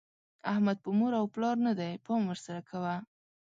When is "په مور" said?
0.83-1.11